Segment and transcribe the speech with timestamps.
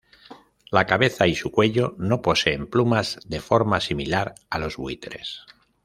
[0.71, 5.41] La cabeza y su cuello no poseen plumas, de forma similar a los buitres.